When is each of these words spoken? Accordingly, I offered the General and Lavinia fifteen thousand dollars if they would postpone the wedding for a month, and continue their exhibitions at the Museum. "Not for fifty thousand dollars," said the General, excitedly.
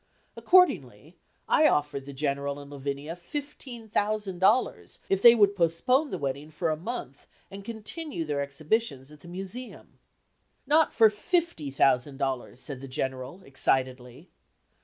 Accordingly, 0.35 1.15
I 1.47 1.67
offered 1.67 2.07
the 2.07 2.11
General 2.11 2.57
and 2.59 2.71
Lavinia 2.71 3.15
fifteen 3.15 3.87
thousand 3.87 4.39
dollars 4.39 4.97
if 5.09 5.21
they 5.21 5.35
would 5.35 5.55
postpone 5.55 6.09
the 6.09 6.17
wedding 6.17 6.49
for 6.49 6.71
a 6.71 6.75
month, 6.75 7.27
and 7.51 7.63
continue 7.63 8.23
their 8.25 8.41
exhibitions 8.41 9.11
at 9.11 9.19
the 9.19 9.27
Museum. 9.27 9.99
"Not 10.65 10.91
for 10.91 11.11
fifty 11.11 11.69
thousand 11.69 12.17
dollars," 12.17 12.59
said 12.61 12.81
the 12.81 12.87
General, 12.87 13.43
excitedly. 13.43 14.31